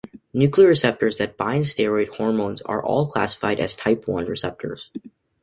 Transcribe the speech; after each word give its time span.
Nuclear 0.33 0.67
receptors 0.67 1.17
that 1.19 1.37
bind 1.37 1.65
steroid 1.65 2.07
hormones 2.07 2.63
are 2.63 2.83
all 2.83 3.05
classified 3.05 3.59
as 3.59 3.75
type 3.75 4.07
one 4.07 4.25
receptors. 4.25 4.89